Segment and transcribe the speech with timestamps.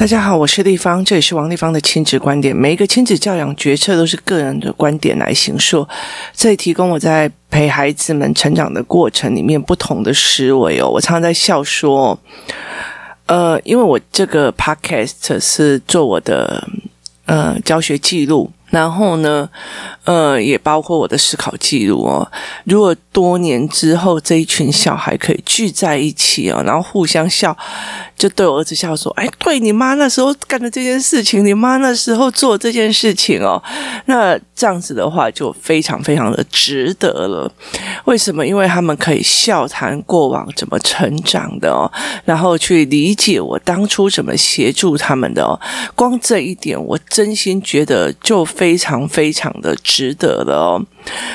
[0.00, 2.56] 大家好，我是丽芳，这里是王丽芳的亲子观点。
[2.56, 5.86] 每一个亲子教养决策都是个人的观点来形塑，
[6.32, 10.88] 这里提供我在陪孩子们成长的过程里面不同的思维哦。
[10.88, 12.18] 我常常在笑说，
[13.26, 16.66] 呃，因为我这个 podcast 是做我的
[17.26, 18.50] 呃教学记录。
[18.70, 19.50] 然后呢，
[20.10, 22.28] 呃，也包括我的思考记录哦。
[22.64, 27.56] 如果多年之后这一群小孩可以聚在一起哦，然后互相笑，
[28.16, 33.62] 就对我儿子笑说：“哎，对你妈那时候干的这件事情，你妈那时候做这件事情哦。”
[34.06, 37.52] 那这样子的话就非常非常的值得了。
[38.06, 38.44] 为什么？
[38.44, 41.90] 因为他们可以笑谈过往怎么成长的哦，
[42.24, 45.54] 然后去理解我当初怎么协助他们的哦。
[45.94, 48.40] 光这一点，我真心觉得就。
[48.44, 50.82] 非常非常的值值得的哦，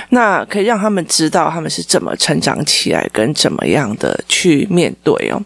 [0.10, 5.40] 那可以让他们知道他们是怎么成长起来，跟怎么样的去面对哦。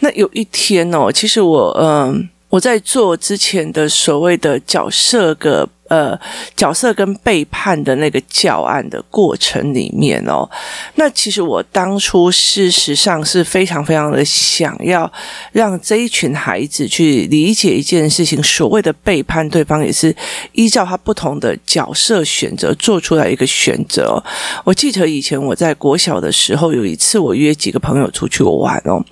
[0.00, 5.66] 那有一天哦，其实我嗯，我在做之前的所谓的角色个。
[5.88, 6.18] 呃，
[6.56, 10.48] 角色跟背叛的那个教案的过程里面哦，
[10.94, 15.10] 那其实我当初事实上是非常非常的想要
[15.52, 20.14] 让这一群孩子去理解一件事情，所谓的背叛对方也是
[20.52, 24.22] 依照他不同的角色选择做出来一个选择。
[24.64, 29.04] 我记得以前我在国小的时候，有一次我约几个朋友出去玩哦，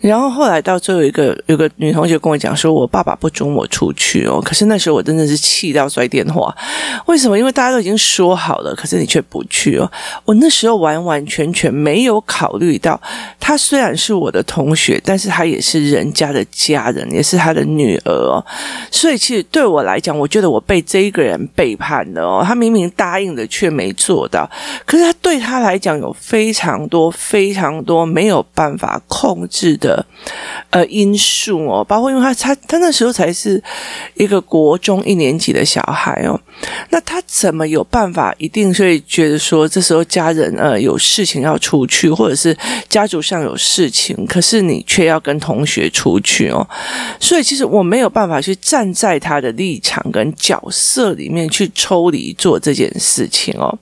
[0.00, 5.86] 然后后来到最后一个有个女同学跟我讲说，我爸爸不准我出去哦，可是那时候我真的是气到。
[5.98, 6.56] 摔电话，
[7.06, 7.36] 为什么？
[7.36, 9.90] 因为大家都已经说好了，可是你却不去哦。
[10.24, 13.00] 我那时候完完全全没有考虑到，
[13.40, 18.44] 他虽然是我的同学，但是他也是人家的家人，也是他的女儿哦。
[18.92, 22.44] 所以其实对我来讲，我觉得我被这一个人背叛了哦。
[22.46, 24.48] 他明明答应了，却没做到。
[24.86, 30.06] 可是他对他来讲，有非常多、非常多没有办法控制的
[30.70, 33.60] 呃因素哦，包括因为他他他那时候才是
[34.14, 36.38] 一个国中一年级的小小孩哦，
[36.90, 38.34] 那他怎么有办法？
[38.36, 42.54] 一定会觉得说，这时候家人呃有事情要出去，或者是
[42.90, 46.68] 家族上有事情，可是你却要跟同学出去哦。
[47.18, 53.78] 所以其实我没有办法去站在他的立场跟角色里面去抽离做这件事情哦。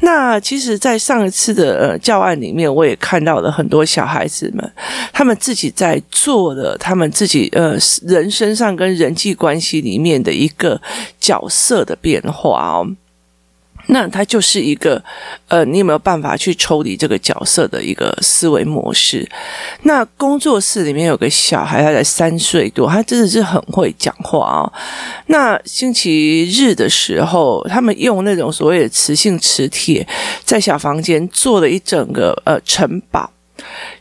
[0.00, 4.72] 那其实，在上一次的呃教案里面，我也看到了很多小孩子们，
[5.12, 10.80] 他们自己在做的，他们自己呃人身上跟人际关系里面的一个
[11.20, 12.86] 角色的变化哦。
[13.86, 15.02] 那他就是一个，
[15.48, 19.28] 呃，你有没有办法去抽离这个角色的一个思维模式？
[19.82, 24.72] 那工作室里面有个小孩，他才三岁多，他真的是很会讲话哦。
[25.26, 30.06] 那星期日的时候，他们用那种所谓的磁性磁铁，
[30.44, 33.30] 在小房间做了一整个呃城堡。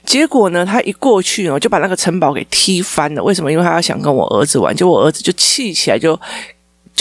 [0.05, 3.23] 结果呢，他一过去哦，就把那个城堡给踢翻了。
[3.23, 3.51] 为什么？
[3.51, 6.19] 因为他要想跟我儿子玩，就我儿子就气起来就。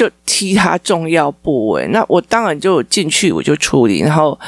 [0.01, 4.39] 就踢他重要部位，那我当然就进去，我就处理，然后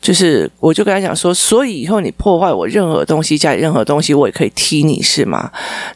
[0.00, 5.48] 就是我就跟他讲说，所以以后你破坏我任何东西，家里任何东西，我也可以踢你，是吗？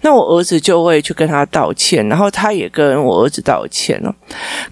[0.03, 4.15] 那我儿子就会去跟他道歉，然后他也跟我儿子道歉了。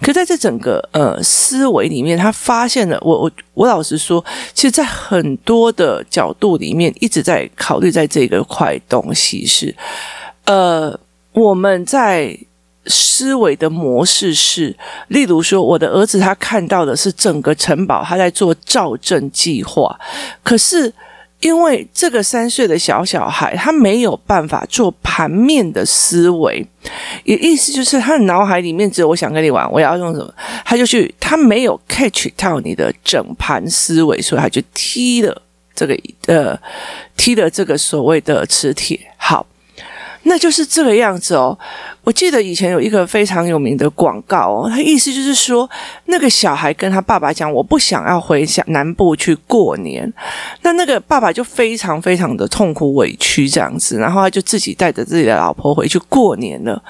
[0.01, 4.23] 可在这整个呃思维里面，他发现了我我我老实说，
[4.53, 9.75] 其实，在很多的角度里面，一直在考虑在这个块东西是
[10.45, 10.97] 呃
[11.33, 12.39] 我们在。
[12.85, 14.75] 思维的模式是，
[15.09, 19.99] 例如说，我的儿子他看到的是整个城堡，他在做造镇计划。
[20.41, 20.91] 可是，
[21.41, 26.65] 因为这个三岁的小小孩，他没有办法做盘面的思维，
[27.23, 30.33] 也意思就是他的脑海里面只有我想跟你玩，我要用什么，
[30.65, 35.41] 他就去，他没有 catch 到你的整盘思维，所以他就踢了
[35.75, 35.97] 这个
[36.27, 36.59] 呃，
[37.15, 38.99] 踢了这个所谓的磁铁。
[39.15, 39.45] 好，
[40.23, 41.57] 那就是这个样子哦。
[42.09, 45.69] 我记得以前有一个非常有名的广告哦，他意思就是说，
[46.05, 50.11] 那个小孩跟他爸爸讲：“我不想要回下南部去过年。”
[50.63, 56.81] 那那个爸爸就非常非常的痛苦委屈这样子，然后他就自己带着自己的老婆回去过年了。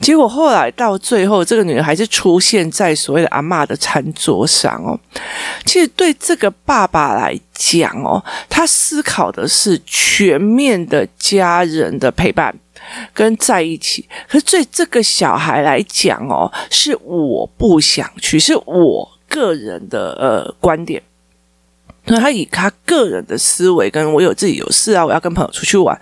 [0.00, 4.98] 结果后来到最后，这个女孩是出现在所谓的阿嬷的餐桌上哦。
[5.64, 12.52] 其实对这个爸爸来讲哦，他思考的是全面的家人的陪伴。
[13.12, 21.02] 跟在一起，可是对这个小孩来讲哦，是我不想去，是我个人的呃观点。
[22.06, 25.98] 那他以他个人的思维，跟我有自己有事啊，我要跟朋友出去玩，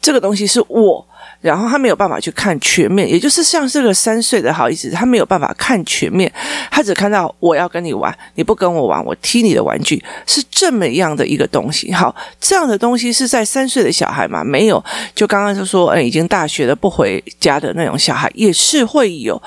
[0.00, 1.06] 这个东西是我
[1.44, 6.32] 然后他没有办法去看全面，也就是像这个三岁的孩子，他没有办法看全面，
[6.70, 11.92] 他只看到我要跟你玩，你不跟我玩，我踢你的玩具，是这么样的一个东西。
[11.92, 14.42] 好，这样的东西是在三岁的小孩吗？
[14.42, 14.82] 没有，
[15.14, 19.40] 就刚刚就说，嗯，已经大学了不回家的那种小孩也是会有。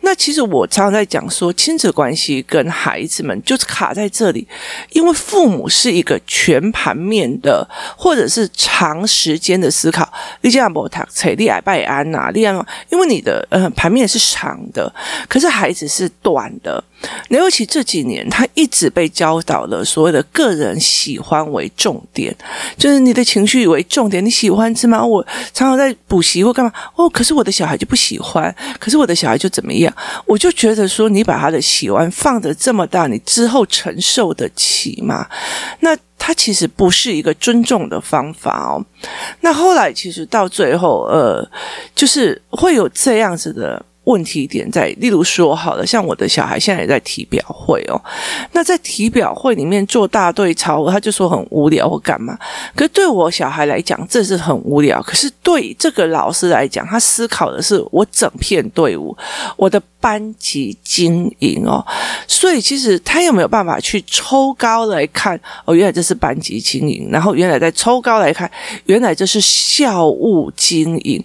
[0.00, 4.44] 那其实我常常在讲说，亲子关系跟孩子们就是卡在这里，
[4.90, 7.64] 因为父母是一个全盘面的，
[7.96, 10.12] 或者是长时间的思考。
[10.40, 11.06] 你这样不他
[11.44, 12.54] 利爱拜安呐，利安，
[12.90, 14.92] 因为你的呃盘面是长的，
[15.28, 16.82] 可是孩子是短的。
[17.28, 22.34] 尤其这几年，他一直被教导了所谓的个人喜欢为重点，
[22.78, 24.24] 就是你的情绪为重点。
[24.24, 25.04] 你喜欢吃吗？
[25.04, 26.72] 我常常在补习或干嘛？
[26.94, 29.92] 哦，可是我的小孩就不喜欢，可是我的小孩就怎么样？
[30.24, 35.28] 我就觉得说，你把他的喜欢放得这么大，你之后承受得起吗？
[35.80, 35.94] 那。
[36.18, 38.84] 他其实不是一个尊重的方法哦。
[39.40, 41.46] 那后来其实到最后，呃，
[41.94, 44.88] 就是会有这样子的问题点在。
[44.98, 48.00] 例如说，好了，像我的小孩现在也在体表会哦。
[48.52, 52.38] 那在体表会里面做大队操，他就说很无聊或干嘛。
[52.74, 55.02] 可是对我小孩来讲，这是很无聊。
[55.02, 59.14] 可是对这个老师来讲，他思考的是我整片队伍，
[59.56, 59.82] 我的。
[60.04, 61.82] 班级经营哦，
[62.28, 65.74] 所以其实他有没有办法去抽高来看哦？
[65.74, 68.50] 原来这是班级经营，然后原来再抽高来看，
[68.84, 71.24] 原来这是校务经营。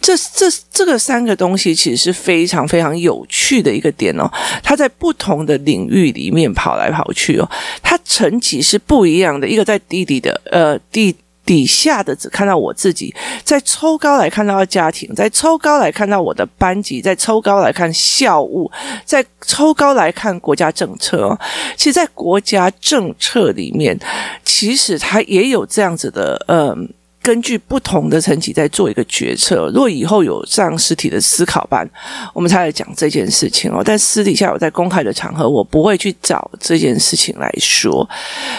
[0.00, 4.30] 这这这个三个东西其实是非常非常有趣的一个点哦。
[4.62, 7.50] 他在不同的领域里面跑来跑去哦，
[7.82, 9.48] 他层级是不一样的。
[9.48, 11.16] 一个在弟弟的呃弟。
[11.50, 13.12] 底下的只看到我自己，
[13.42, 18.70] 在抽高来看到家庭，在抽高来看到我的班级，在抽高来看校务，
[19.04, 21.36] 在抽高来看国家政策。
[21.76, 23.98] 其实，在国家政策里面，
[24.44, 26.88] 其实它也有这样子的，嗯，
[27.20, 29.68] 根据不同的层级在做一个决策。
[29.74, 31.84] 如果以后有上实体的思考班，
[32.32, 33.82] 我们才来讲这件事情哦。
[33.84, 38.08] 但私底下我在公开的场合，我不会去找这件事情来说，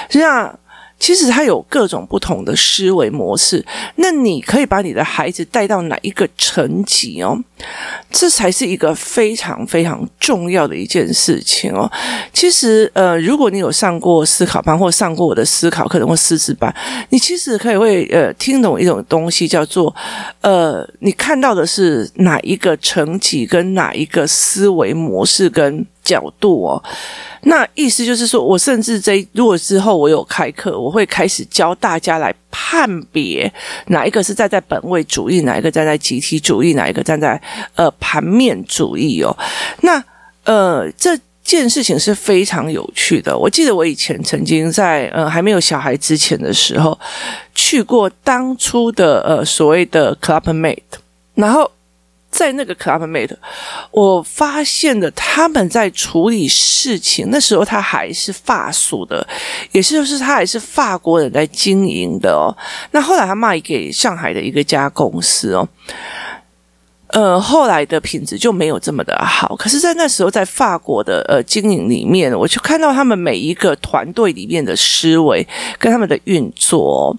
[0.09, 0.53] 这样。
[1.01, 3.65] 其实他有各种不同的思维模式，
[3.95, 7.44] 那你可以把你的孩子带到哪一个层级哦？
[8.09, 11.89] 这才是一个非常非常重要的一件事情哦。
[12.33, 16.73] 其实，呃，如果你有上过思考班或上过我的思考课程或师资班，
[17.09, 19.93] 你其实可以会呃听懂一种东西，叫做
[20.41, 26.83] 呃，你看到的是哪一个层级跟哪一个思维模式跟角度哦。
[27.43, 33.51] 那意思就是说，我甚至在如果之后我有开课，我会开始教大家来判别
[33.87, 37.41] 哪一个是站在本位主义，哪一个站在集体主义，哪一个站在
[37.75, 39.36] 呃盘面主义哦。
[39.81, 40.03] 那
[40.44, 43.38] 呃这件事情是非常有趣的。
[43.38, 46.98] 我记得我以前曾经在呃还没有小孩之前的时候，
[47.53, 50.77] 去过当初的呃所谓的 Clubmate，
[51.36, 51.71] 然后。
[52.31, 53.36] 在那个 Clubmate，
[53.92, 57.27] 我发现了他们在处理事情。
[57.30, 59.27] 那时候他还是法属的，
[59.74, 62.48] 也是就是他还是法国人在经营的哦。
[62.92, 65.68] 那后来他卖给上海的一个家公司哦。
[67.11, 69.53] 呃，后来的品质就没有这么的好。
[69.57, 75.45] 可是，在那时候，在法国的呃经营里面，我就看到他们每一个团队里面的思维
[75.77, 77.15] 跟他们的运作。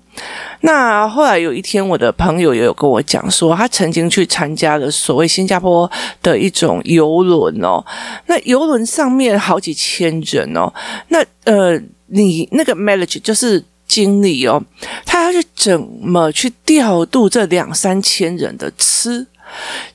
[0.63, 5.91] 那后来有一天，我的朋友也有跟我讲说，他曾经去参加了所谓新加坡
[6.23, 7.85] 的一种游轮哦。
[8.27, 10.73] 那游轮上面好几千人哦。
[11.09, 14.63] 那呃，你那个 manager 就是经理哦，
[15.05, 19.27] 他要去怎么去调度这两三千人的吃？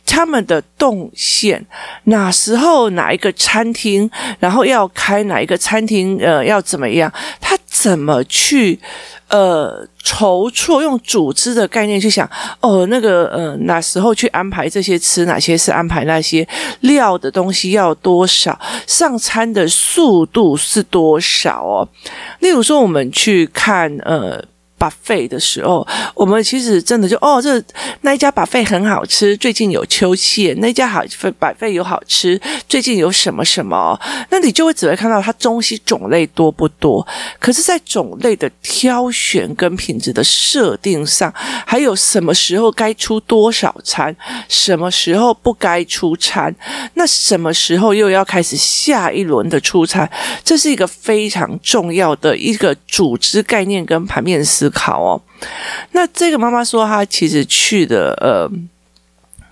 [0.05, 1.65] 他们的动线，
[2.05, 7.11] 哪时候哪一个餐厅，然后要开哪一个餐厅，呃，要怎么样？
[7.39, 8.79] 他怎么去
[9.27, 10.81] 呃筹措？
[10.81, 12.29] 用组织的概念去想
[12.61, 16.47] 哦，那个呃，哪时候去安排这些吃，哪些是安排那些
[16.81, 18.59] 料的东西要多少？
[18.87, 21.89] 上餐的速度是多少哦？
[22.39, 24.43] 例如说，我们去看呃。
[24.77, 27.61] 把费的时候，我们其实真的就哦，这
[28.01, 31.03] 那一家把费很好吃，最近有秋蟹，那家好
[31.39, 37.05] buffet 有好吃，最近有什么什么，那你就会只会看到它东西种类多不多。
[37.39, 41.33] 可是，在种类的挑选跟品质的设定上，
[41.65, 44.15] 还有什么时候该出多少餐，
[44.47, 46.53] 什么时候不该出餐，
[46.93, 50.09] 那什么时候又要开始下一轮的出餐，
[50.43, 54.66] 这是一个非常重要的一个组织概念跟盘面思。
[54.67, 55.21] 思考哦，
[55.91, 58.49] 那这个妈妈说，她其实去的呃，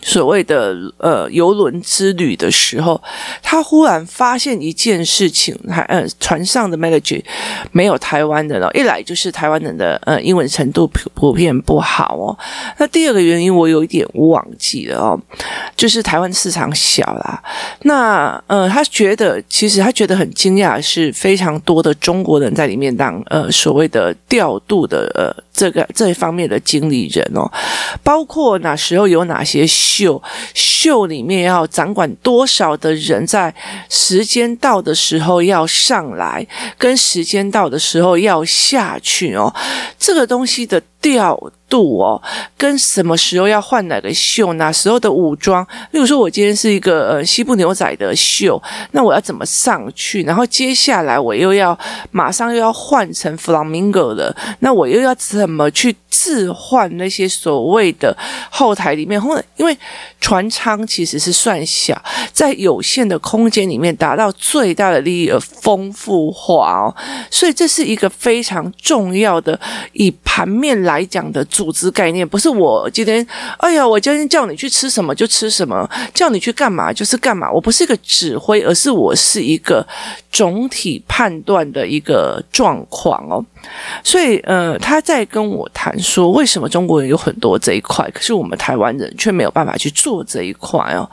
[0.05, 3.01] 所谓的呃游轮之旅的时候，
[3.41, 7.23] 他忽然发现一件事情，还呃船上的 message
[7.71, 8.69] 没有台湾的了。
[8.75, 12.37] 一来就是台湾人的呃英文程度普普遍不好哦。
[12.77, 15.19] 那第二个原因我有一点忘记了哦，
[15.75, 17.41] 就是台湾市场小啦。
[17.81, 27.51] 那呃他觉得其实他觉得很惊讶，是非常多的中国人在里面当呃所谓的调度的呃这个这一方面的经理人哦，
[28.03, 29.65] 包括哪时候有哪些。
[29.95, 30.21] 秀
[30.53, 33.53] 秀里面要掌管多少的人，在
[33.89, 36.45] 时间到的时候要上来，
[36.77, 39.53] 跟时间到的时候要下去哦，
[39.97, 42.19] 这个东西的调度哦，
[42.57, 50.23] 跟什么时候要换哪个秀，哪时候的武装，例如说，我今天是一个呃西部牛仔的秀，那我要怎么上去？
[50.23, 51.77] 然后接下来我又要
[52.09, 58.15] 马上又要换成 Flamingo 的，那我又要怎么去置换那些所谓的
[58.49, 59.21] 后台里面？
[59.21, 59.77] 或者因为
[60.19, 61.99] 船舱其实是算小，
[62.31, 66.95] 在有限的空间里面达到最大的利益而丰富化哦，
[67.29, 69.59] 所以这是一个非常重要的
[69.93, 71.45] 以盘面来来讲的。
[71.45, 73.25] 组织概念不是我今天，
[73.57, 77.49] 哎呀，我今天叫你去吃什么就吃什么，叫你去干嘛就是干嘛。
[77.51, 79.85] 我不是一个指挥，而是我是一个
[80.31, 83.45] 总体判断的一个状况哦。
[84.03, 91.09] 所以，呃，他在跟我谈说，为什么中国人有很多这一块，可是我们台湾人却没有办法去做这一块哦。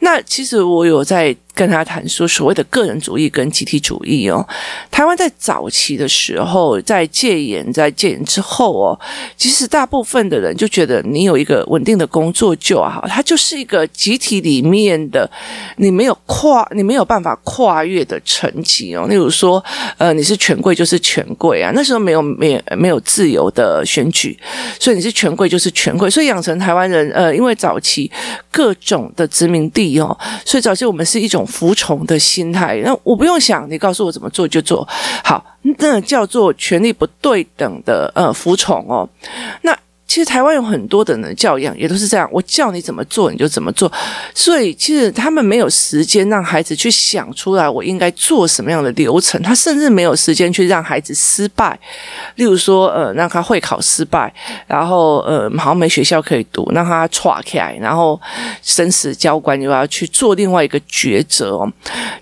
[0.00, 4.46] 那其实我有在跟他谈说，所谓的个人主义跟集体主义哦，
[4.90, 8.98] 台湾在早期的时候，在戒严，在戒严之后哦，
[9.36, 15.30] 其实大部分的人就觉得你有一个稳定的工作就好，它就是一个集体里面的
[15.76, 19.06] 你没有跨，你没有办法跨越的层级哦。
[19.08, 19.62] 例如说，
[19.98, 24.38] 呃，你是权贵就是权贵啊，那时候没有没有没有自由的选举，
[24.78, 28.10] 所以你是权贵就是权贵，所以养成台湾人呃，因为早期
[28.50, 29.90] 各种的殖民地。
[30.00, 34.86] 哦，所以早期我们是一种服从的心态，那我不用想，你告诉我怎么做就做
[35.24, 35.44] 好，
[35.78, 39.08] 那叫做权力不对等的呃服从哦，
[39.62, 39.76] 那。
[40.10, 43.90] 其实台湾有很多的人教养也都是这样，我叫你怎么做你就怎么做，
[44.34, 51.78] 所以其实他们没有时间让孩子去想出来我应该做什么样的流程，他甚至没有时间去让孩子失败，
[52.34, 54.34] 例如说呃让他会考失败，
[54.66, 58.20] 然后呃好像没学校可以读，让他岔开，然后
[58.64, 61.72] 生死交关又要去做另外一个抉择哦。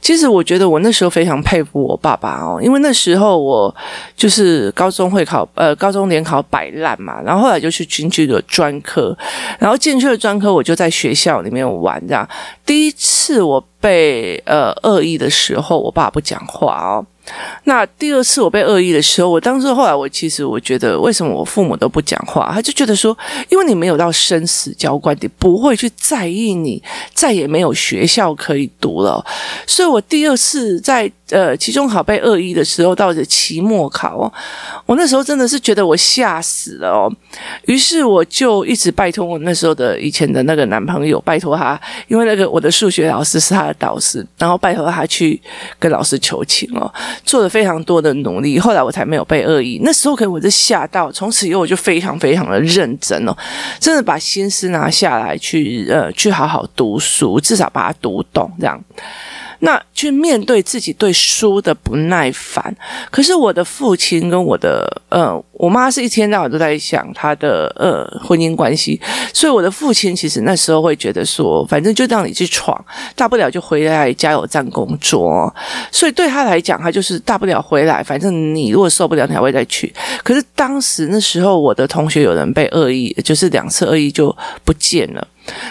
[0.03, 3.75] 其实我觉得我那时候非常佩服我爸爸哦，因为那时候我
[4.15, 7.71] 就是高中会考呃高中联考摆烂嘛，然后后来就。
[7.85, 9.17] 进去的专科，
[9.59, 12.01] 然后进去的专科，我就在学校里面玩。
[12.07, 12.29] 这样，
[12.65, 17.07] 第一次我被呃恶意的时候，我爸不讲话哦。
[17.65, 22.51] 那第二次我被恶意的时候，我当时后来我其实我觉得，为什么我父母都不讲话？
[22.55, 23.17] 他就觉得说，
[23.51, 26.83] 因为你没有到生死交关，你不会去在意你
[27.13, 29.23] 再也没有学校可以读了。
[29.67, 34.33] 所以我第二次在呃期中考被恶意的时候，到了期末考，
[34.87, 37.13] 我那时候真的是觉得我吓死了哦。
[37.67, 45.41] 于是我就一直拜托我那时候的以前的那个男朋友，拜托他，因为那个我的数学老师是他的导师，然后拜托他去
[45.79, 46.93] 跟老师求情哦。
[47.25, 49.81] 做了非常多的努力，后来我才没有被恶意。
[49.85, 53.37] 那时候可能我就吓到，从此以后我就非常非常的认真哦，
[53.79, 58.83] 真的把心思拿下来去呃去好好读书，至少把它读懂这样。
[59.61, 62.75] 那去面对自己对书的不耐烦，
[63.11, 69.01] 可是我的父亲跟我的呃，我妈是一天到晚都在想她的呃婚姻关系，
[69.33, 72.83] 所以我的父亲其实那时候会觉得说，反正就让你去闯，
[73.17, 75.53] 大不了就回来加油站工作，
[75.91, 79.93] 所以对他来讲，他就是大不了回来，反正你如果受不了，你还会再去。
[80.23, 84.35] 可是当时那时候，我的同学有人被恶意，就是两次恶意就
[84.65, 85.27] 不见了。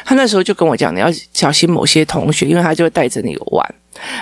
[0.06, 3.76] 他那时候就跟我讲，你要小心某些同学，因为他就会带着你玩。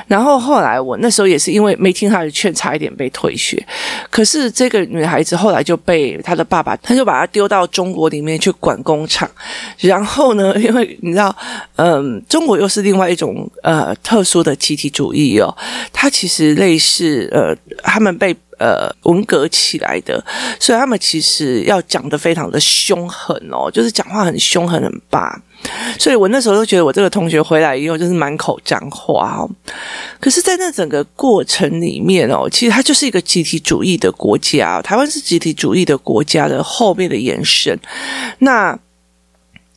[0.08, 3.62] 然后后来我那时候也是因为没听他的劝，差一点被退学。
[4.10, 9.30] 可是这个女孩子后来就被她的爸爸，他就把她丢到中国里面去管工厂。
[9.80, 11.36] 然后呢，因为你知道，
[11.76, 15.54] 嗯，中国又是另外一种呃特殊的集体主义哦，
[15.92, 18.34] 它其实类似呃，他们被。
[18.58, 20.24] 呃，文革起来的，
[20.60, 25.42] 所以他们其实要讲得非常的凶狠哦，就是讲话很凶狠、很霸。
[25.98, 29.50] 所以我那时候都觉得，我这个同学回来以后就是满口脏话哦。
[30.20, 37.80] 可是，在那整个过程里面哦，其实它就是一个集体主义的国家，台湾是集体主义的国家的后面的延伸。
[38.40, 38.78] 那。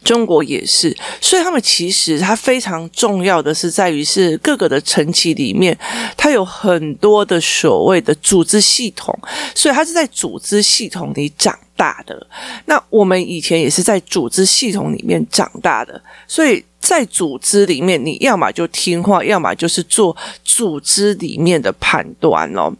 [0.04, 5.76] 中国也是，所以他们其实它非常重要的是在于是各个的层级里面，
[6.16, 9.16] 它有很多的所谓的组织系统，
[9.54, 12.26] 所以它是在组织系统里长大的。
[12.66, 16.64] 那我们以前也是在组织系统里面长大的，所以。
[16.80, 22.72] 在组织里面，你要么就听话，要么就是做组织里面的判断哦。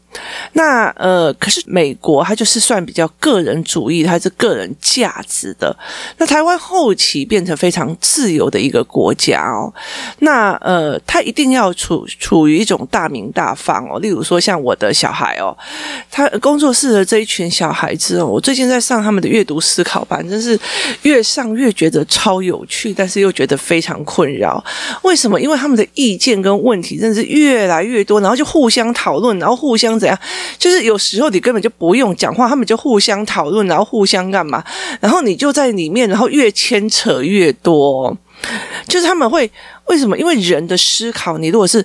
[0.55, 5.77] 那呃，可是美国它就是算比较个人主义，它是个人价值的。
[6.17, 9.73] 那台湾后期变成非常自由的一个国家哦。
[10.21, 13.99] 那呃，他一定要处处于一种大名大放哦。
[14.01, 15.57] 例如说，像我的小孩哦，
[16.11, 20.59] 他工作室的这一群小孩子哦，我最近在上他们的阅读思考班，真是
[21.03, 23.99] 越上越觉得超有趣，但是又觉得非常。
[24.09, 24.65] 困扰，
[25.03, 25.39] 为什么？
[25.39, 30.08] 因为他们的意见跟问题真的是越来越多，然后就互相讨论，然后互相怎
[30.59, 34.63] 就是有时候你根本就不用讲话，他们就互相讨论，然后互相干嘛？
[35.01, 38.17] 然后你就在里面，然后越牵扯越多，
[38.87, 39.51] 就是他们会
[39.89, 40.17] 为什么？
[40.17, 41.85] 因为人的思考，你如果是。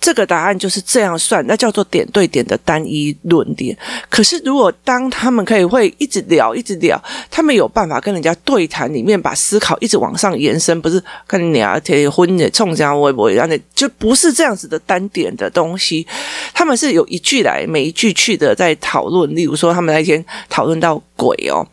[0.00, 3.74] 这个答案就是这样算，那叫做点对点的单一论点。
[4.10, 16.06] 可是，如果当他们可以会一直聊，一直聊，他们有办法跟人家对谈，里面把思考一直往上延伸，不是跟你聊天婚的冲这样微博一样的，就不是这样子的单点的东西。
[16.52, 19.34] 他们是有一句来，每一句去的在讨论。
[19.34, 21.66] 例如说，他们那天讨论到鬼哦，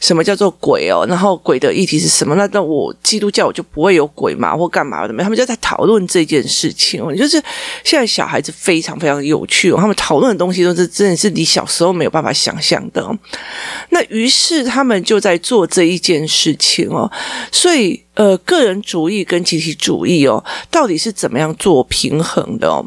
[0.00, 1.06] 什么叫做鬼哦？
[1.08, 2.34] 然后鬼的议题是什么？
[2.34, 5.14] 那那我基督教我就不会有鬼嘛，或干嘛的？
[5.22, 7.42] 他们就在讨论这件事情，就是。
[7.82, 13.16] 现在小孩子非常非常有趣哦，他们讨论的东西都是真的是你小时候没有办法想象的哦。
[13.88, 17.10] 那于是他们就在做这一件事情哦，
[17.50, 22.86] 所以呃，个人主义跟集体主义哦，到底是怎么样做平衡的哦？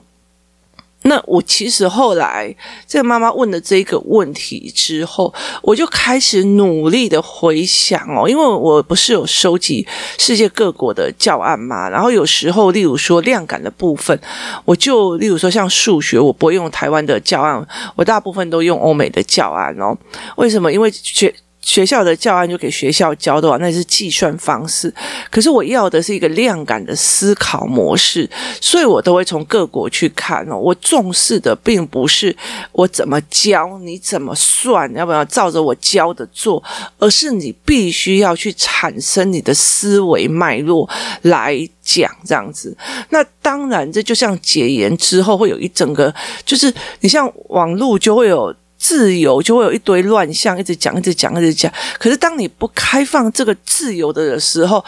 [1.03, 2.53] 那我其实后来
[2.87, 9.85] 这个妈妈问了这个问题之后，我就开始努力的回想哦，因为我不是有收集
[10.17, 14.17] 世界各国的教案嘛，然后有时候例如说量感的部分，
[14.65, 19.97] 我就例如说像数学，我不会用台湾的教案，我大部分都用欧美的教案哦。
[20.37, 20.71] 为什么？
[20.71, 21.33] 因为学。
[21.63, 24.93] 学校的教案就给学校教的话，那是计算方式。
[25.31, 28.29] 可是我要的是一个量感的思考模式，
[28.59, 30.57] 所以我都会从各国去看哦。
[30.57, 32.35] 我重视的并不是
[32.73, 36.61] 我怎么教，你怎么算，要不要照着我教的做，
[36.99, 40.87] 而是你必须要去产生你的思维脉络
[41.21, 42.75] 来讲这样子。
[43.09, 46.13] 那当然，这就像解严之后会有一整个，
[46.45, 48.53] 就是你像网络就会有。
[48.83, 51.71] 自由就会有一堆乱象，一直讲，一直讲，一直讲。
[51.97, 54.83] 可是当你不开放这个自由的时候，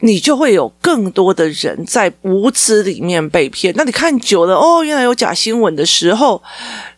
[0.00, 3.72] 你就会有更多的人在无知里面被骗。
[3.76, 6.42] 那你看久了，哦，原来有假新闻的时候，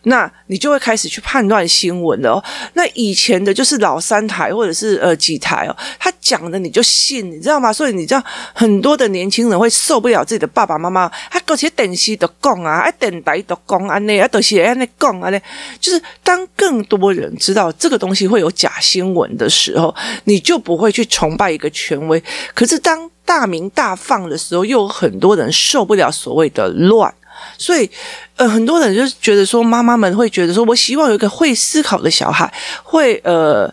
[0.03, 2.43] 那你就会开始去判断新闻了。
[2.73, 7.71] 那以前的就是老三台或者是呃几台哦，他讲的你就信，你知道吗？
[7.71, 15.41] 所以你知道很多的年轻人会受不了自己的爸爸妈妈，他搞些电视都讲啊，一电台都讲安内，啊，都是安内讲安内，
[15.79, 19.93] 就是当更多人知道这个东西会有假新闻的时候，
[20.25, 22.21] 你就不会去崇拜一个权威。
[22.53, 27.13] 可是当大名大放的时候，又有很多人受不了所谓的乱，
[27.57, 27.89] 所以。
[28.37, 33.67] 呃，很多人就觉得说，妈妈们会觉得说，我希望有一个会思考的小孩，会呃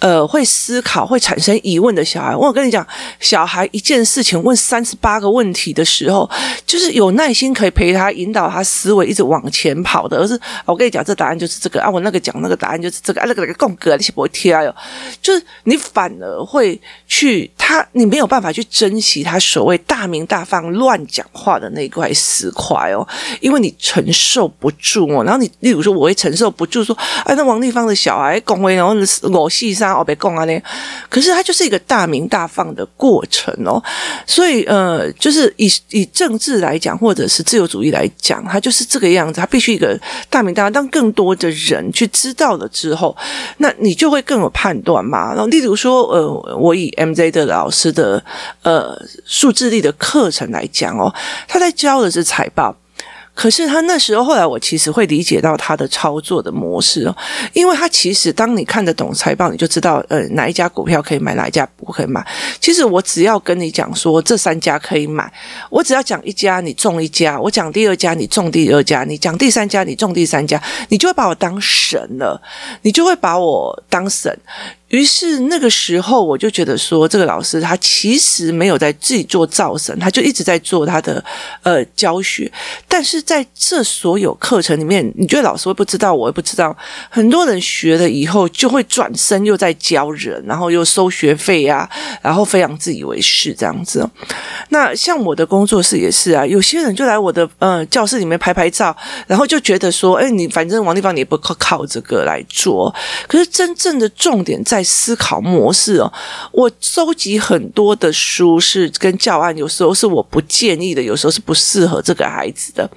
[0.00, 2.36] 呃会思考、会产生疑问的小孩。
[2.36, 2.86] 我跟你讲，
[3.18, 6.28] 小孩一件事情问三十八个问题的时候，
[6.66, 10.18] 就是有耐心可以陪他引导他思维一直往前跑的。
[10.18, 14.74] 而是我跟你讲，这答案就是这个啊，我那个讲那个答案就是这个啊，那个那个共格那些不会贴哟，
[15.22, 23.06] 就是你反而会去他，你没有办法去珍惜他所谓大名大放、乱讲话的那一块石块哦，
[23.40, 24.04] 因为你承。
[24.18, 28.94] 受不住哦，然后你，例如说，我会承受不住，说，哎，那王丽芳的小孩恭维，然后
[29.30, 29.48] 我
[29.96, 30.60] 我别讲啊那，
[31.08, 33.82] 可是他就是一个大鸣大放的过程哦，
[34.26, 39.98] 所以呃，就是以以政治来讲，或者是自由主义来讲，它就是这个样子，它必须一个
[40.28, 43.16] 大鸣大放，当更多的人去知道了之后，
[43.58, 45.28] 那你就会更有判断嘛。
[45.28, 48.22] 然后，例如说，呃，我以 MJ 的老师的
[48.62, 51.12] 呃数字力的课程来讲哦，
[51.46, 52.74] 他在教的是财报。
[53.38, 57.16] 可是他那时候，后来我其实会理解到他的操作的模式哦，
[57.52, 62.26] 因为他其实当你看得懂财报，你就知道呃哪一家股票可以买，哪一家不可以买。
[62.60, 65.32] 其实我只要跟你讲说这三家可以买，
[65.70, 72.42] 我只要讲一家你中一家，我讲第二家你中第二家，你讲第三家你中第三家，你就会把我当神了，
[72.82, 74.36] 你就会把我当神。
[74.88, 81.22] 于是那个时候，我就觉得说，这个老师他其实没有在自己做造神，他就一直在做他的
[81.62, 82.50] 呃教学。
[82.88, 86.74] 但是在这所有课程里面，你觉得老师会不知道，我也不知道。
[87.10, 91.86] 很多人学了以后，就会转身又在教人，然后又收学费、啊，
[92.22, 94.08] 然后非常自以为是这样子。
[94.70, 98.96] 那像我的工作室也是啊，有些人就来我的呃教室里面拍拍照，
[99.26, 102.94] 然后就觉得说，哎，你反正王立芳你也不靠靠这个来做。
[103.26, 104.77] 可是真正的重点在。
[104.78, 106.12] 在思考模式哦，
[106.52, 112.88] 我收集很多的书是跟教案，有时候是我不建议的，有时候是不适合这个孩子的，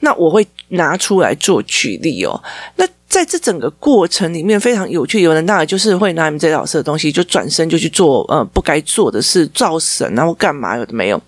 [0.00, 2.40] 那我会拿出来做举例哦，
[2.76, 2.86] 那。
[3.10, 11.20] 在这整个过程里面非常有趣，有人当然就是会拿你们这老师的东西，就转身就去做呃不该做的事，造神然后干嘛有的没有，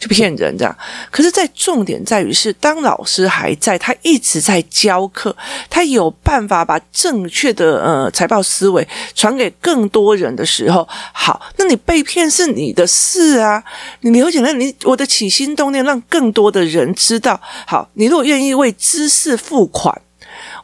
[0.00, 0.76] 就骗人这样。
[1.08, 5.34] 可是，在重点在于是，当老师还在，他一直在教课，
[5.70, 13.62] 他有办法把正确的呃财报思维传给更多人的时候，好，那你被骗是你的事啊，
[14.00, 17.40] 你了解了你我的起心动念，让更多的人知道。
[17.68, 19.96] 好，你如果愿意为知识付款。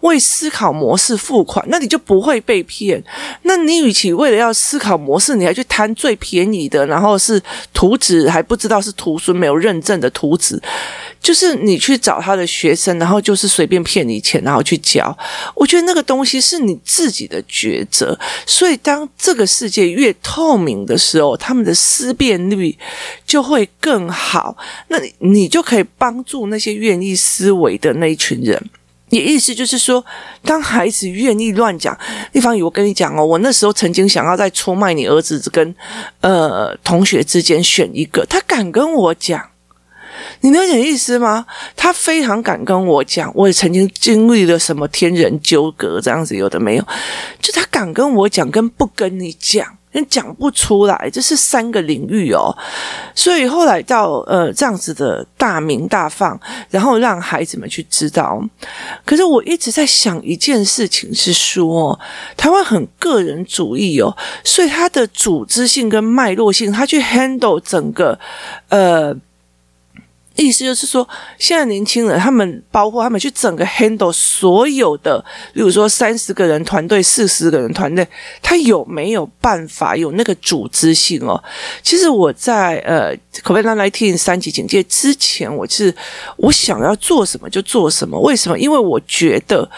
[0.01, 3.03] 为思考模式付款，那你就不会被骗。
[3.43, 7.41] 那你与其为了要思考模式，你还去贪最便宜的，然后是
[7.73, 10.61] 图纸还不知道是徒孙没有认证的图纸，
[11.21, 15.17] 就是你去找他的学生，然后就是随便骗你钱，然后去教。
[15.55, 18.19] 我觉得那个东西是你自己的抉择。
[18.47, 22.77] 所以当这个世界越透明的时候，他们的思辨率
[23.27, 24.57] 就会更好。
[24.89, 28.71] 那你就可以帮助那些愿意思维的那一群人。
[29.11, 30.05] 你意思就是说，
[30.43, 31.97] 当孩子愿意乱讲，
[32.33, 35.75] 丽芳，我跟你讲哦，我那时候曾经想要在出卖你儿子跟
[36.21, 39.51] 呃同学之间选一个，他敢跟我讲，
[40.41, 41.47] 你了解意思吗？
[41.77, 46.85] 他非常敢跟我讲，我也曾经经历了什么天人纠葛这样子，有的没有，
[47.41, 49.79] 就他敢跟我讲，跟不跟你讲。
[50.05, 52.57] 讲不出来，这是三个领域哦，
[53.15, 56.39] 所以后来到呃这样子的大名大放，
[56.71, 58.43] 然后让孩子们去知道。
[59.05, 61.99] 可是我一直在想一件事情，是说
[62.37, 68.19] 台湾很个人主义哦，所以它的组织性跟脉络性，它去 handle 整个
[68.69, 69.15] 呃。
[70.37, 78.07] 意思就是说，现在年轻人他们包括他们去整个 handle 所有的，比如说三十个人团队、四十个人团队，
[78.43, 81.43] 他有没有办法有那个组织性哦？
[81.83, 85.95] 其实我在呃 COVID-19 三级警戒之前，我是
[86.37, 88.21] 我想要做什么就做什么。
[88.21, 88.59] 为什么？
[88.59, 89.69] 因为我觉得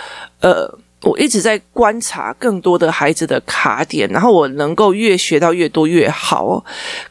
[0.40, 0.79] 呃。
[1.02, 6.64] 我一直在观察更多的孩子的卡点，然后我能够越学到越多越好。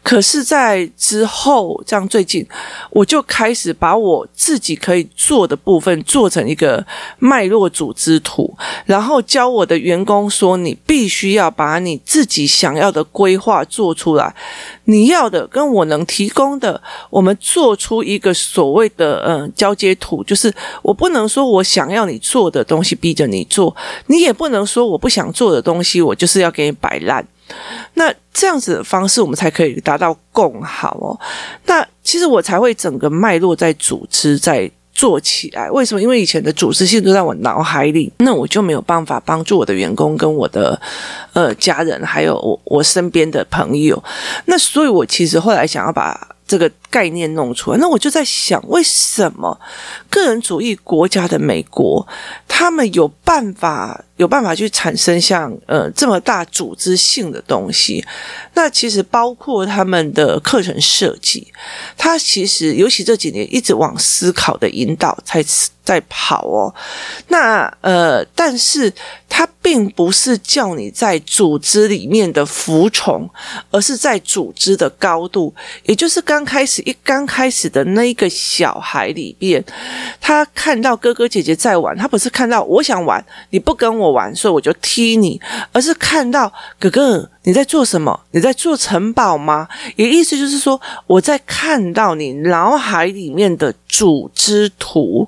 [0.04, 2.46] 可是，在之后，这样最近，
[2.90, 6.86] 我就开始把我自己可以做的部分做成一个
[7.18, 8.54] 脉络组织图，
[8.86, 14.36] 然后教我的员工说：“你必须要把你自己想要的规划做出来。”
[14.88, 23.76] 你要的跟我能提供的，我们做出一个所谓的嗯交接图，就是我不能说我想要你做的东西逼着你做，
[24.08, 27.26] 你也不能说我不想做的东西，我就是要给你摆烂。
[27.94, 31.20] 那这样子的方式，我们才可以达到共好哦。
[31.66, 34.72] 那其实我才会整个脉络在组织在。
[34.98, 36.02] 做起来，为什么？
[36.02, 40.82] 因为以前的组织性都在我脑海里，那我就没有办法帮助我的员工跟我的
[41.34, 44.04] 呃家人，还有我我身边的朋友。
[44.46, 47.78] 那所以，我其实后来想要把这个概念弄出来。
[47.78, 49.60] 那我就在想，为什么
[50.10, 52.08] 个人主义国家的美国，
[52.48, 54.04] 他们有办法？
[54.18, 58.04] 有办法去产生像呃这么大组织性的东西，
[58.56, 61.54] 那其实包括他们的课程设计，
[61.96, 65.46] 他其实尤其这几年一直往思考的引导才
[65.84, 66.74] 在跑哦。
[67.28, 68.92] 那呃，但是
[69.30, 73.30] 他并不是叫你在组织里面的服从，
[73.70, 79.64] 而是在组织的高度，也就是刚刚开始一刚开始的那一个小孩里边，
[80.22, 84.12] 他看到哥哥姐姐在玩，他不是看到我想玩，你不跟我。
[84.12, 85.40] 玩，所以我就踢你，
[85.72, 88.20] 而是看到哥哥你在做什么？
[88.32, 89.68] 你在做城堡吗？
[89.96, 95.28] 也意思就是说，我在看到你脑海里面的组织图。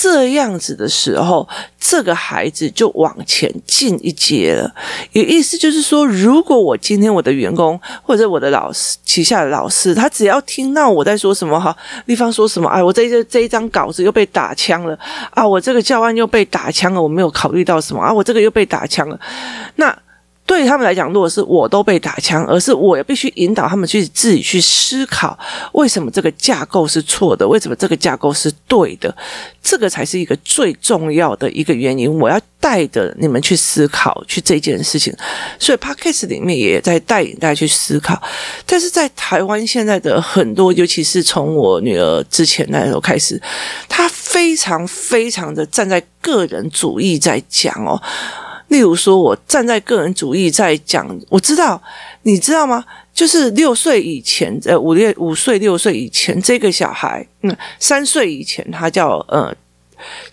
[0.00, 1.48] 这样子的时候，
[1.80, 4.74] 这个孩子就往前进一阶了。
[5.12, 11.74] 也意思就是说，如果我今天我的员工或者我的老师旗下的老师，他只要听到我在说什么哈，
[12.06, 14.98] 丽芳说什么，哎，我这一这一张稿子又被打枪了
[15.30, 19.18] 啊，我这个教案又被打枪了，我没有考虑到什么啊，我这个又被打枪了，
[19.76, 19.96] 那
[20.46, 25.36] 对他们来讲，如果是我都被打枪，而是我必须引导他们去自己去思考，
[25.72, 29.14] 为什么这个架构是错的，为什么这个架构是对的，
[29.60, 32.08] 这个才是一个最重要的一个原因。
[32.20, 35.12] 我要带着你们去思考，去这件事情。
[35.58, 38.22] 所以 Podcast 里面也在带领大家去思考。
[38.64, 43.42] 但是在台湾现在的很多，尤其是从我女儿之前那时候开始，
[43.88, 48.00] 她非常非常的站在个人主义在讲哦。
[48.68, 51.80] 例如说，我站在个人主义在讲，我知道，
[52.22, 52.84] 你知道吗？
[53.14, 59.54] 就是六岁以前，呃，五六五岁六岁以前，这个小孩，嗯，三岁以前，他叫呃。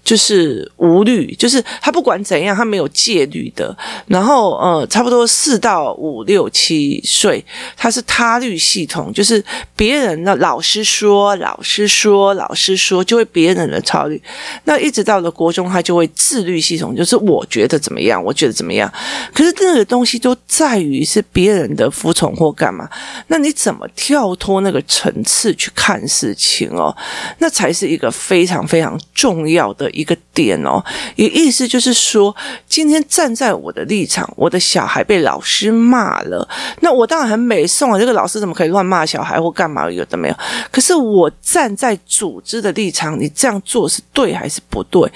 [0.04, 3.76] 就是无虑，就是他不管怎样，他没有戒律的。
[4.08, 7.44] 然后，呃，差不多四到五六七岁，
[7.76, 9.44] 他是他律系统，就是
[9.76, 14.22] 别人的老师说，老师说，老师说，就会别人的超律。
[14.66, 18.92] 那一直到了国中，他就会自律系统，就是我觉得怎么样，我觉得怎么样。
[19.34, 22.90] 可是这个东西都在于是别人的服从或干嘛。
[23.28, 26.96] 那你怎么跳脱那个层次去看事情哦？
[27.40, 29.90] 那才是一个非常非常重要要的。
[29.92, 30.84] 一个点哦，
[31.16, 32.36] 也意思就是说，
[32.68, 36.48] 今天站在我的立场，我的小孩被老师骂了，
[36.82, 39.90] 那我当然很美送啊，这个老师怎么可以乱骂小孩或干嘛？
[39.90, 40.36] 有的没有。
[40.72, 45.08] 可是我站在组织的立场，你这样做是对还是不对？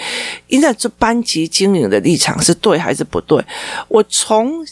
[0.47, 3.43] 应该这班级经营的立场是对还是不对？
[3.87, 4.65] 我从。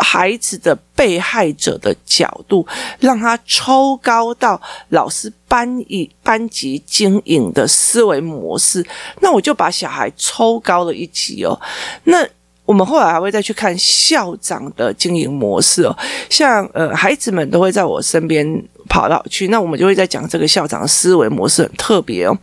[0.00, 2.66] 孩子的被害者的角度，
[2.98, 8.84] 让他抽高到老师班以班级经营的思维模式，
[9.20, 11.58] 那我就把小孩抽高了一级哦。
[12.04, 12.26] 那
[12.64, 15.96] 我们后来还会再去看校长的经营模式哦，
[16.28, 18.46] 像呃孩子们都会在我身边
[18.88, 22.38] 跑到去，那我们就会在讲这个校长的思维模式很特别哦，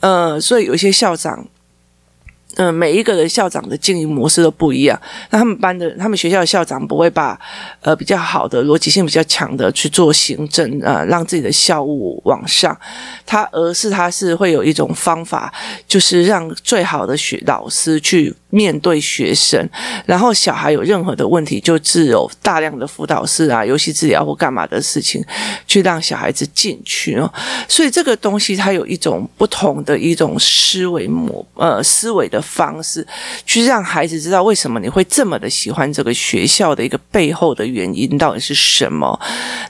[0.00, 1.44] 呃，所以有一些校长。
[2.56, 5.00] 嗯、每一个的校长的经营模式都不一样。
[5.30, 7.38] 那他们班的、他们学校的校长不会把
[7.80, 12.76] 呃比较好的逻辑性比较强的去做行政、呃，让自己的校务往上。
[13.26, 15.52] 他而是他是会有一种方法，
[15.86, 18.34] 就是让最好的学老师去。
[18.54, 19.68] 面对学生，
[20.06, 25.20] 然后小孩有任何的问题，就自有大量的辅导室啊、游戏治疗或干嘛的事情，
[25.66, 27.28] 去让小孩子进去哦。
[27.68, 33.04] 所以这个东西它有一种不同的一种思维模呃思维的方式，
[33.44, 39.18] 去让孩子知道为什么你会这么的喜欢这个学校的一个背后的原因到底是什么。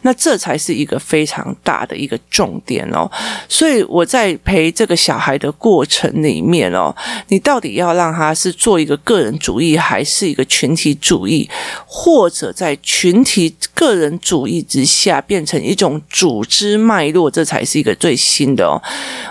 [0.03, 3.11] 那这才是一个非常大的一个重点哦。
[3.49, 6.95] 所以我在陪这个小孩的过程里面哦，
[7.29, 8.75] 你到底要让他是做。
[8.75, 11.49] 一个个人主义，还是一个群体主义，
[11.87, 18.75] 或者在群体个人主义之下变成一种组织脉络，这才是一个最新的哦。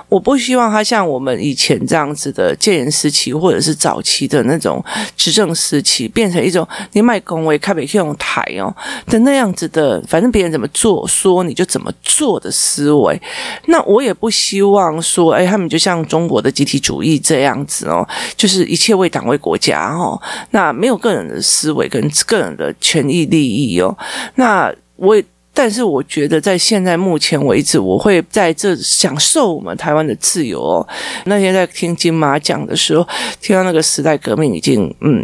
[0.08, 4.84] 我不希望他像我们以前这样子的戒严时期，或者是早期的那种
[5.16, 8.74] 执政时期，变成一种你卖公位开北去用台哦
[9.06, 13.22] 的那样子的，反正别人怎么做，说你就怎么做的思维。
[13.66, 19.38] 那我也不希望说，哎，他们就像中国的集体主义这样子哦，就是一切为党为。
[19.44, 20.18] 国家哦，
[20.52, 23.94] 那没有个人的思维跟个人的权益利益哦，
[24.36, 25.22] 那我也。
[25.54, 30.88] 但是我觉得，在现在目前为止，我会在这享受我们台湾的自由哦。
[31.26, 33.08] 那天在听金马讲的时候，
[33.40, 35.24] 听到那个时代革命已经，嗯，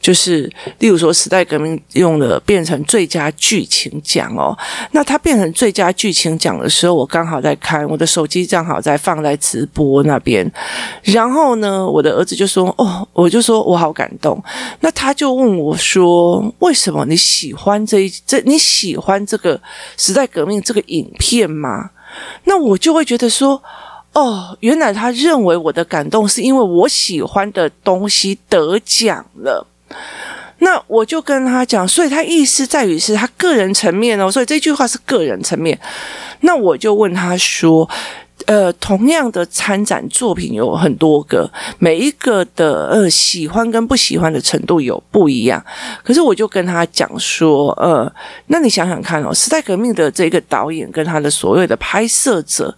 [0.00, 4.56] 就是例如说时代革命用了变成最佳剧情奖哦。
[4.92, 10.50] 那它变成最佳剧情奖的时候，我刚好在看，我的手机正好在放在直播那边。
[11.02, 14.42] 然后呢，我的儿子就说：“哦，我就说我好感动。”
[14.80, 18.40] 那他就问我说：“为什么你喜欢这一这？
[18.46, 19.60] 你喜欢这个？”
[19.96, 21.90] 时代革命这个影片吗？
[22.44, 23.62] 那我就会觉得说，
[24.12, 29.66] 哦，原来他认为我的感动是因为我喜欢的东西得奖了。
[30.58, 35.78] 那我就跟他讲，所以他意思在于是他个人层面哦，所以这句话是个人层面。
[36.40, 37.88] 那我就问他说。
[38.46, 45.62] 呃，同样的参展作品有很多个，每一个的呃喜欢跟不喜欢的程度有不一样。
[46.04, 48.10] 可是我就跟他讲说，呃，
[48.46, 52.74] 那你想想看哦，时代革命的这个导演跟他的所有的拍摄者，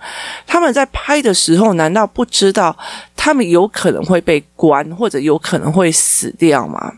[0.46, 2.76] 他们在拍的时候，难道不知道
[3.14, 6.92] 他们有可能会被关，或者有可能会死掉吗？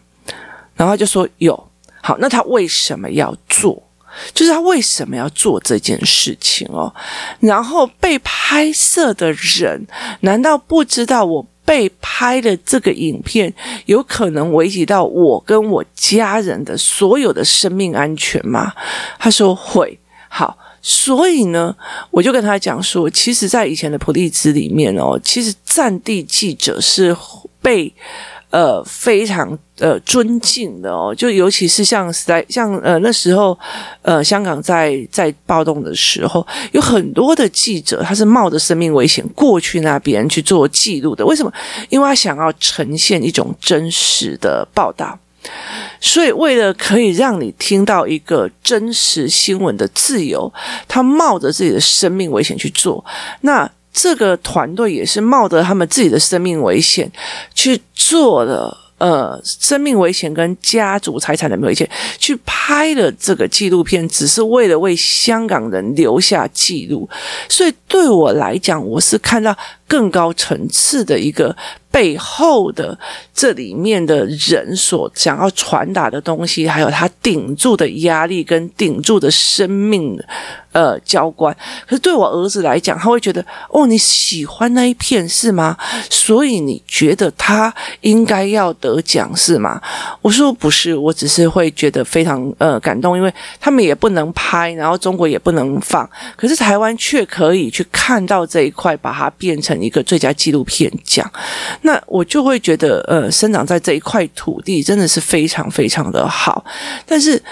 [0.77, 1.67] 然后他就说有。
[2.03, 3.83] 好，那他为什么要做？
[4.35, 6.93] 就是他为什么要做这件事情哦？
[7.41, 9.87] 然后被拍摄的人
[10.21, 13.53] 难道不知道我被拍的这个影片
[13.87, 18.73] 有可能危及到我跟我家人的所有的生命安全吗？
[19.19, 19.99] 他说会。
[20.29, 21.75] 好，所以呢，
[22.11, 27.17] 我就跟他讲说，其实，在以前的普利兹里面哦，其实战地记者是
[27.61, 27.93] 被。
[28.51, 33.59] 呃非常呃尊敬的哦，就尤其是像在像呃那时候
[34.03, 41.25] 呃香港在在暴动的时候，有很多的记者他是冒着生命危险过去那边去做记录的。
[41.25, 41.53] 为什么？
[41.89, 45.19] 因为他想要呈现一种真实的报道。
[46.03, 50.53] 所以，为了可以让你听到一个真实新闻的自由，
[50.87, 53.03] 他冒着自己的生命危险去做。
[53.41, 57.11] 那这个团队也是冒着他们自己的生命危险
[57.55, 58.77] 去做了。
[59.01, 67.09] 呃，生命危险跟家族财产的危险，去拍了这个纪录片，只是为了为香港人留下记录。
[67.49, 69.57] 所以，对我来讲，我是看到
[69.91, 71.55] 更高层次的一个。
[71.93, 72.97] 背后的
[73.35, 80.17] 这里面的人所想要传达的东西，还有他顶住的压力跟顶住的生命，
[80.71, 81.53] 呃，交关。
[81.89, 85.77] 可是对我儿子来讲，他会觉得哦，你喜欢那一片是吗？
[86.09, 89.83] 所以你觉得他应该要得奖是吗？
[90.23, 101.29] 我说不是，我只是会觉得非常呃感动，因为他们也不能拍，然后中国也不能放，可是台湾却可以去看到这一块，把它变成一个最佳纪录片奖。
[101.83, 106.65] 那我就会觉得，呃，生长在这一块土地真的是非常非常的好，
[107.07, 107.43] 但是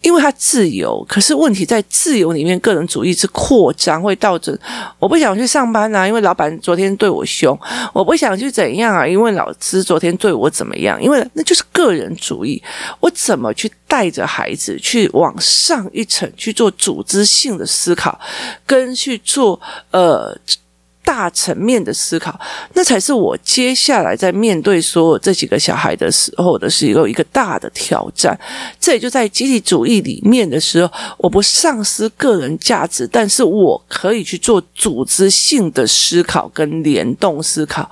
[0.00, 4.58] 因为它自由，可是问题在自由里面，个人主义之扩张会导致
[4.98, 7.56] 我不想去上班啊，因为老板昨天对我凶；
[7.94, 11.02] 我不想去怎样啊，因为老师昨天对我怎么样？
[11.02, 12.62] 因为那就是个人主义。
[13.00, 18.20] 我怎么去带着孩子去往上一层去做组织性的思考，
[18.66, 19.58] 跟去做
[19.90, 20.36] 呃。
[21.04, 22.38] 大层面的思考，
[22.72, 28.36] 那才是我接下来在面对所有这几个小孩的时候的是一个一个大的挑战。
[28.80, 37.88] 这也就在集体主义里面的时候，我不丧失个人价值，但是我可以去做组织性的思考跟联动思考。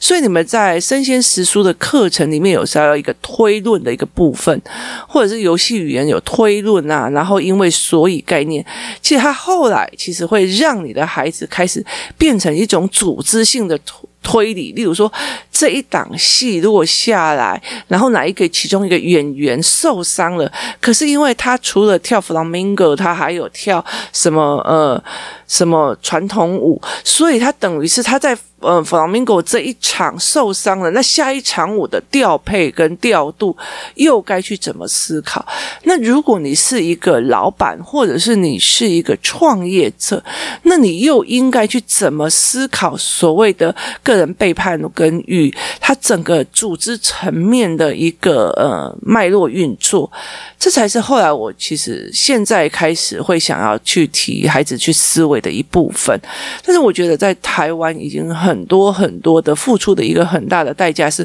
[0.00, 4.60] 所以你们在生鲜时书的课程里面有时候要一个推论的一个部分，
[5.08, 8.66] 或者是游戏语言有推论啊，然后因为所以概念，
[9.00, 11.84] 其实他后来其实会让你的孩子开始
[12.18, 12.55] 变成。
[12.56, 15.12] 一种组织性的推推理，例如说，
[15.52, 25.00] 这一档戏如果下来，然后哪一个其中一个演员受伤了，可是因为他除了跳 Flamingo，他还有跳什么呃
[25.46, 28.36] 什么传统舞，所以他等于是他在。
[28.60, 33.54] 嗯，弗朗明哥这一场受伤了，那下一场舞的调配跟调度
[33.96, 35.46] 又该去怎么思考？
[35.82, 40.24] 那如果你是一个老板，或者是你是一个创业者，
[40.62, 50.10] 那你又应该去怎么思考所谓的个人背叛跟与他整个组织层面的一个呃脉络运作？
[50.58, 56.20] 这才是后来我其实现在开始会想要去提孩子去思维的一部分。
[56.62, 58.66] 但是我觉得在台湾已经很。
[58.66, 61.24] 多很多的付出的一个很大的代价是，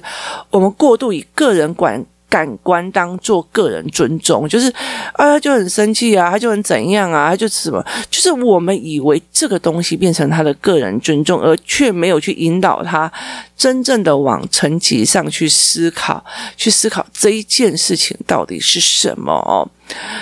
[0.52, 4.70] 我们过度以个人感感官当做个人尊重，就是
[5.14, 13.12] 啊，他就很生气啊，他就很怎样啊，他就什么，就是我们以为这个东西变成他的个人尊重，而却没有去引导他
[13.58, 16.24] 真正的往层级上去思考，
[16.56, 19.68] 去思考这一件事情到底是什么哦。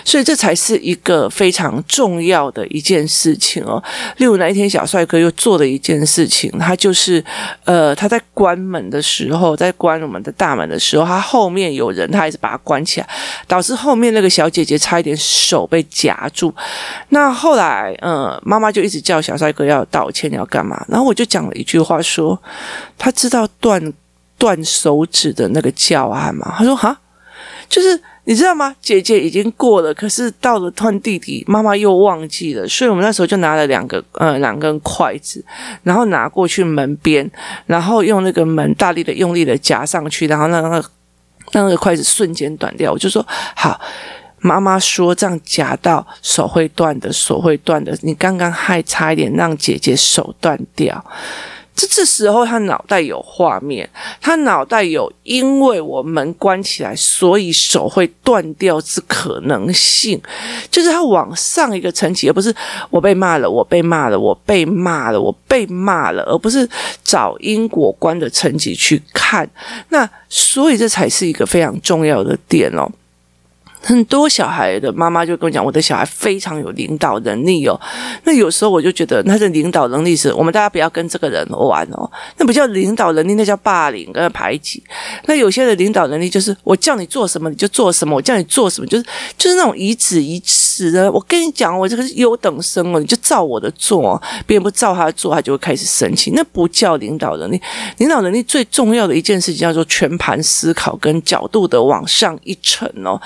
[0.05, 3.81] 所以这才是一个非常重要的一件事情哦。
[4.17, 7.23] 例如那一天，小帅哥又做了一件事情，他就是
[7.65, 13.09] 呃，他在关门的时候，在关我们的大门的时候，他后面有人，他还是把他关起来，
[13.47, 16.53] 导致后面那个小姐姐差一点手被夹住。
[17.09, 20.83] 那后来，呃，妈妈就一直叫小帅哥要道歉，要干嘛？
[20.87, 22.41] 然后我就讲了一句话说，
[22.97, 23.93] 他知道断
[24.37, 26.55] 断手指的那个教案吗？
[26.57, 26.99] 他说哈，
[27.67, 28.01] 就是。
[28.29, 28.75] 你知道吗？
[28.79, 35.43] 姐姐已经过了，可是到了换弟弟，妈妈又忘记了，所以我们那时候就拿了两个呃两根筷子，
[35.81, 37.27] 然后拿过去门边，
[37.65, 40.89] 然后用那个门大力的用力的夹上去，然后让那个
[41.51, 42.91] 让那个筷子瞬间断掉。
[42.91, 43.81] 我就说好，
[44.37, 47.97] 妈妈说这样夹到手会断的，手会断的。
[48.03, 51.03] 你刚刚还差一点让姐姐手断掉。
[51.79, 53.89] 这这时候，他脑袋有画面，
[54.19, 60.21] 他脑袋有，因为我门关起来，所以手会断掉之可能性，
[60.69, 62.53] 就是他往上一个层级，而不是
[62.89, 66.67] 我被骂了，我被骂了，我被骂了，我被骂了，而不是
[67.01, 69.49] 找因果关的层级去看。
[69.87, 72.91] 那所以这才是一个非常重要的点哦。
[73.81, 77.79] 很多小孩的妈妈就跟我讲，我的小孩非常有领导能力哦。
[78.23, 82.09] 那有时候我就觉得，那这领导能力是我们大家不要跟这个人玩哦。
[82.37, 84.83] 那不叫领导能力，那叫霸凌跟排挤。
[85.25, 89.03] 那有些的领导能力就是我叫你做什么你就做什么，我叫你做什么就是
[89.37, 91.11] 就是那种颐指颐使的。
[91.11, 96.31] 我跟你讲，我这个是优等生哦，你就照我的做，别人不照他做，他就会开始生气。
[96.35, 97.59] 那不叫领导能力。
[97.97, 103.19] 领导能力最重要的一件事情叫做全盘思考跟角度的往上一层哦。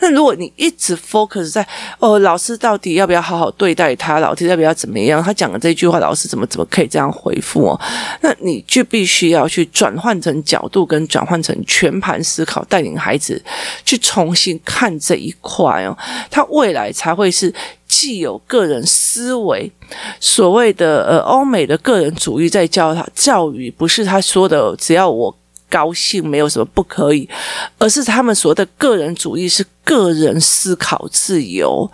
[0.00, 1.66] 那如果你一直 focus 在
[1.98, 4.18] 哦，老师到底要不要好好对待他？
[4.18, 5.22] 老师要不要怎么样？
[5.22, 7.80] 他讲的这句话，老师怎么怎么可以这样回复哦？
[8.22, 13.42] 那你就必须要去转换成角度，跟转换成全盘思考，带领孩子
[13.84, 15.96] 去重新看这一块哦。
[16.30, 17.52] 他未来才会是
[17.86, 19.70] 既有个人思维，
[20.18, 25.36] 所谓的呃欧美的个人主义在教他教育，不是他说的只要我
[25.68, 27.28] 高兴，没有什么不可以，
[27.78, 29.66] 而是他们所谓的个人主义是。
[29.84, 31.90] 个人思考自由，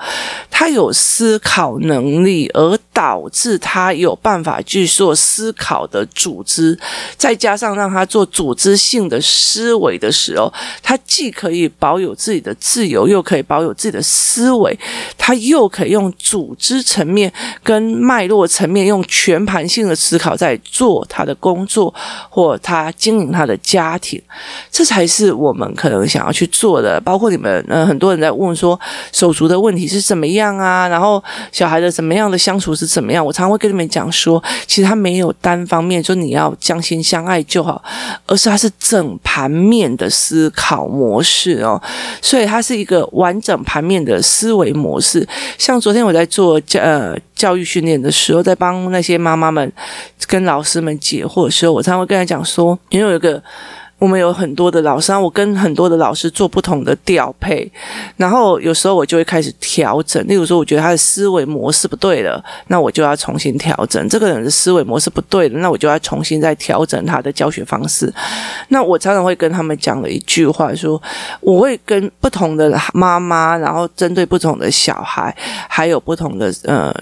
[0.50, 6.78] 他有思考能力，而导致他有办法去做思考的组织，
[7.16, 14.78] 再加上让他做组织性的思维的时候，他既可以保有自己的自由，又可以保有自己的思维，
[15.16, 17.32] 他又可以用组织层面
[17.62, 21.94] 跟脉络层面，用全盘性的思考在做他的工作
[22.28, 24.20] 或他经营他的家庭，
[24.70, 27.64] 这才是我们可能想要去做的，包括你们。
[27.76, 28.78] 嗯，很多人在问说
[29.12, 30.88] 手足的问题是怎么样啊？
[30.88, 31.22] 然后
[31.52, 33.22] 小孩的怎么样的相处是怎么样？
[33.22, 37.84] 我常常会跟你们讲说，其实他没有单方面说你要将心相爱就好，
[38.24, 41.78] 而是他是整盘面的思考模式哦。
[42.22, 45.28] 所以它是一个完整盘面的思维模式。
[45.58, 49.70] 像昨天我在做教呃教育训练的时候，在帮那些妈妈们
[50.26, 53.42] 跟老师们解惑的时候，我常常会跟他讲说，因为有一个。
[53.98, 57.70] 我们有很多的老师，我跟很多的老师做不同的调配，
[58.16, 60.22] 然后有时候我就会开始调整。
[60.28, 64.06] 例如说，我觉得他的思维模式不对了，那我就要重新调整。
[64.08, 68.12] 这个人的思维模式不对了，那我就要重新再调整他的教学方式。
[68.68, 71.00] 那我常常会跟他们讲了一句话，说
[71.40, 75.34] 我会跟不同的妈妈，然后针对不同的小孩，
[75.68, 76.94] 还有不同的呃。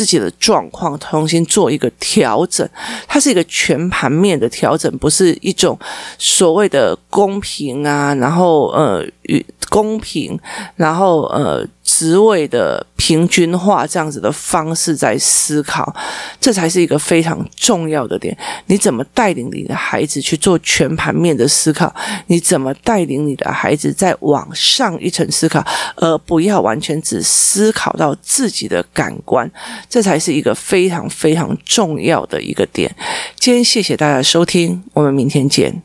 [0.00, 2.66] 自己的状况重新做一个调整，
[3.06, 5.78] 它是一个全盘面的调整，不是一种
[6.16, 10.40] 所谓的公平啊，然后呃与公平，
[10.76, 11.68] 然后呃。
[11.90, 15.94] 职位的平均化这样子的方式在思考，
[16.40, 18.36] 这才是一个非常重要的点。
[18.66, 21.92] 你怎么带领你的孩子去做全盘面的思考？
[22.28, 25.62] 你怎么带领你的孩子再往上一层思考，
[25.96, 29.50] 而不要完全只思考到自己的感官？
[29.88, 32.94] 这才是一个非常非常重要的一个点。
[33.38, 35.82] 今天谢谢大家收听，我们明天见。